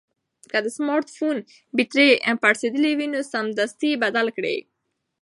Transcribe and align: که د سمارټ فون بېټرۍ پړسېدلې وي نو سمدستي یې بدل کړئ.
که 0.51 0.57
د 0.65 0.67
سمارټ 0.77 1.07
فون 1.17 1.37
بېټرۍ 1.75 2.09
پړسېدلې 2.41 2.91
وي 2.97 3.07
نو 3.13 3.19
سمدستي 3.31 3.87
یې 3.93 4.01
بدل 4.03 4.27
کړئ. 4.35 4.57